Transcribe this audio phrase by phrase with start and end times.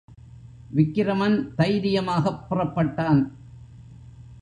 [0.69, 3.31] விக்கிரமன் தைரியமாகப் புறப்பட்டான்.